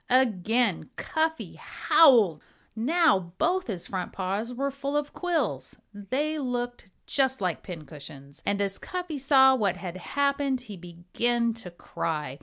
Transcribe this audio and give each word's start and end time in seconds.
Again 0.09 0.89
Cuffy 0.95 1.57
howled! 1.61 2.41
Now 2.75 3.33
both 3.37 3.67
his 3.67 3.85
front 3.85 4.11
paws 4.13 4.51
were 4.51 4.71
full 4.71 4.97
of 4.97 5.13
quills. 5.13 5.75
They 5.93 6.39
looked 6.39 6.89
just 7.05 7.39
like 7.39 7.61
pincushions. 7.61 8.41
And 8.43 8.59
as 8.63 8.79
Cuffy 8.79 9.19
saw 9.19 9.53
what 9.53 9.77
had 9.77 9.97
happened 9.97 10.61
he 10.61 10.75
began 10.75 11.53
to 11.53 11.69
cry. 11.69 12.39